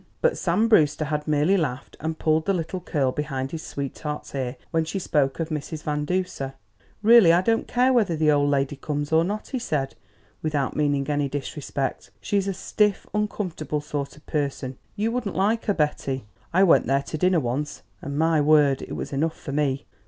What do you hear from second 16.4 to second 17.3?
I went there to